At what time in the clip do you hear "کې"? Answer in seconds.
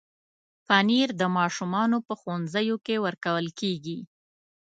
2.85-2.95